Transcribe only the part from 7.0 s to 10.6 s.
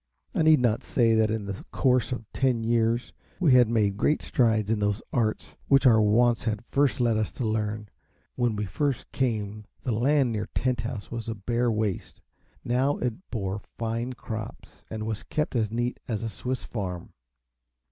us to learn. When we first came the land near